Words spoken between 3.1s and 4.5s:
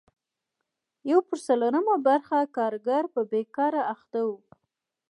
په بېګار اخته وو.